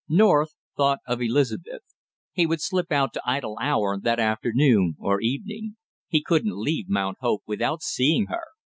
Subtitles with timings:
[0.09, 1.83] North thought of Elizabeth.
[2.33, 5.75] He would slip out to Idle Hour that afternoon or evening;
[6.07, 8.45] he couldn't leave Mount Hope without seeing her.